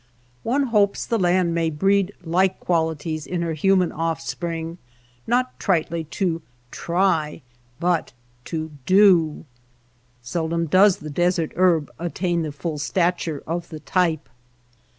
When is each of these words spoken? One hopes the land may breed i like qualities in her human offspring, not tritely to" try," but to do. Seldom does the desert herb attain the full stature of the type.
One 0.41 0.63
hopes 0.63 1.05
the 1.05 1.19
land 1.19 1.53
may 1.53 1.69
breed 1.69 2.11
i 2.19 2.23
like 2.31 2.59
qualities 2.59 3.27
in 3.27 3.43
her 3.43 3.53
human 3.53 3.91
offspring, 3.91 4.79
not 5.27 5.59
tritely 5.59 6.05
to" 6.09 6.41
try," 6.83 7.43
but 7.79 8.11
to 8.45 8.71
do. 8.87 9.45
Seldom 10.23 10.65
does 10.65 10.97
the 10.97 11.11
desert 11.11 11.51
herb 11.55 11.91
attain 11.99 12.41
the 12.41 12.51
full 12.51 12.79
stature 12.79 13.43
of 13.45 13.69
the 13.69 13.79
type. 13.79 14.27